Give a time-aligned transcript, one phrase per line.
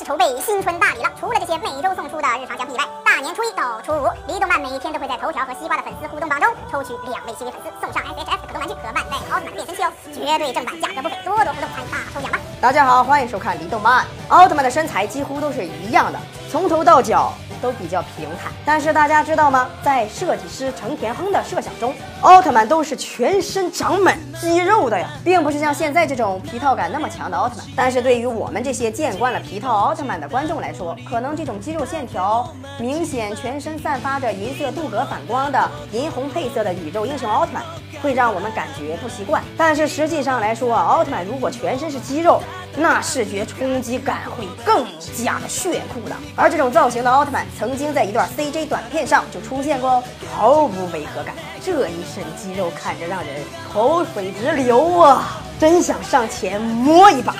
[0.00, 1.10] 始筹备新春大礼了。
[1.20, 12.38] 除了这些每周送出的日常奖品以外，大年初一到初五，离动漫每天都会在头条和西瓜的粉丝互动榜中抽取两位幸运粉丝，送上 S H F 可动玩具和万代奥特曼变身器哦，绝对正版，价格不菲，多多互动参与大抽奖吧！
[12.62, 14.06] 大家好，欢迎收看离动漫。
[14.28, 16.18] 奥特曼的身材几乎都是一样的，
[16.50, 17.34] 从头到脚。
[17.60, 19.68] 都比较平坦，但是大家知道吗？
[19.82, 27.66] 在设计师成田亨的设想中，奥特曼都是全身长满肌肉的呀，并不是像现在这种皮套感那么强的奥特曼。
[27.76, 32.48] 但是对于我们这些见惯了皮套奥特曼的观众来说，可能这种肌肉线条
[32.78, 37.62] 明显、全身散发着银色镀铬反光的银红配色的宇宙英雄奥特曼，
[38.02, 39.42] 会让我们感觉不习惯。
[39.56, 42.42] 但是实际上来说，奥特曼如果全身是肌肉，
[42.76, 44.86] 那视觉冲击感会更
[45.16, 46.14] 加的炫酷的。
[46.36, 47.46] 而这种造型的奥特曼。
[47.58, 50.02] 曾经在一段 CJ 短片上就出现过，
[50.34, 51.34] 毫无违和感。
[51.62, 57.34] 这一身肌肉看着让人口水直流啊，真想上前摸一把！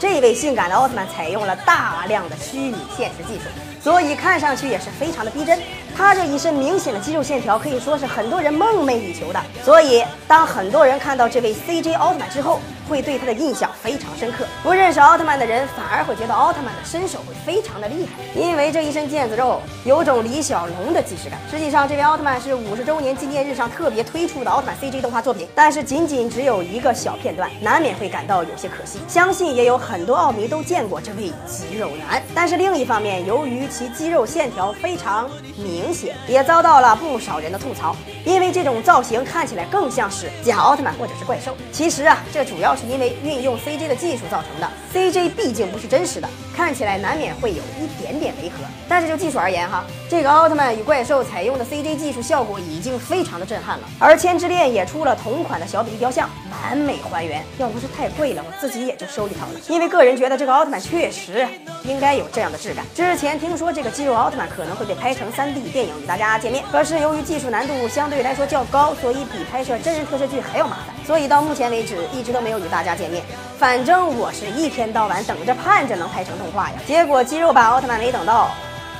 [0.00, 3.44] 这位性感的奥特曼采用了大量的虚拟现实技术，
[3.84, 5.60] 所以看上去也是非常的逼真。
[5.94, 9.40] 他这一身明显的肌肉线条可以说是很多人梦寐以求的。
[9.62, 21.38] 所以当很多人看到这位 CJ 奥特曼之后，会对他的印象非常深刻，不认识奥特曼的人反而会觉得奥特曼的身手会非常的厉害，因为这一身腱子肉有种李小龙的既视感。
[21.50, 28.98] 实际上，这位奥特曼是五十周年纪念日上特别推出的奥特曼 CG 动画作品，但是仅仅只有一个小片段，难免会感到有些可惜。
[29.06, 41.56] 相信也有很多奥迷都见过这位肌肉男，但是另一方面，由于其肌肉线条非常明显，也遭到了不少人的吐槽，因为这种造型看起来更像是假奥特曼或者是怪兽。
[41.72, 42.74] 其实啊，这主要。
[42.74, 48.64] 是因为运用 CG 的技术造成的，CG 毕竟不是真实的，看起来难免会有一点点违和。
[48.88, 53.88] 但是就技术而言哈，这个奥特曼与怪兽采用的 CG 技术效果已经非常的震撼了。
[54.00, 57.44] 而千之恋也出了同款的小比例雕像，完美还原。
[57.58, 59.60] 要不是太贵了，我自己也就收一套了。
[59.68, 61.46] 因为个人觉得这个奥特曼确实
[61.84, 62.84] 应该有这样的质感。
[62.92, 70.94] 之前听说说这个肌肉奥特曼可能会被拍成 3D 电影与大家见面，可是由于技术难度相对来说较高，所以比拍摄真人特摄剧还要麻烦。
[71.06, 73.24] 所以到目前为止，一直都没有与大家见面。
[73.58, 76.76] 反正我是一天到晚等着盼着能拍成动画呀。
[76.86, 78.50] 结果肌肉版奥特曼没等到，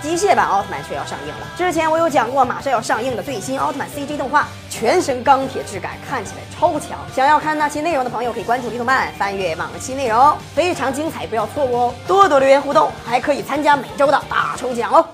[0.04, 1.46] 机械版奥特曼却要上映了。
[1.56, 6.98] 之前我有讲过马上要上映的最新奥特曼 CG 动画，全身钢铁质感，看起来超强。
[7.16, 11.94] 想要看那期内容的朋友可以关注李动漫，翻阅往期内容，非常精彩，不要错过哦。
[12.06, 15.06] 多多留言互动，还可以参加每周的大抽奖哦。